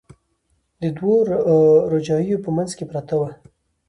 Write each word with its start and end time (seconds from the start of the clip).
د 0.81 0.83
دوو 0.97 1.15
روجاییو 1.91 2.43
په 2.45 2.49
منځ 2.57 2.71
کې 2.77 2.85
پرته 2.91 3.15
وه. 3.21 3.29